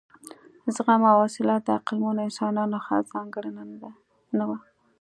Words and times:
زغم 0.75 1.01
او 1.11 1.17
حوصله 1.23 1.55
د 1.65 1.67
عقلمنو 1.77 2.25
انسانانو 2.29 2.77
ښه 2.85 2.97
ځانګړنه 3.11 3.63
نه 4.37 4.43
وه. 4.49 4.57